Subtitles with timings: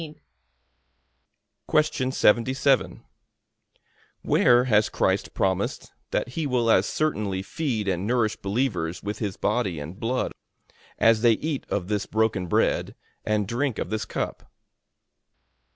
[0.01, 0.17] A.